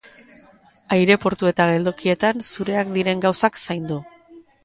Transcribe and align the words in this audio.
Aireportu 0.95 1.49
eta 1.49 1.67
geltokietan 1.73 2.41
zureak 2.47 2.91
diren 2.97 3.23
gauzak 3.29 3.63
zaindu. 3.67 4.01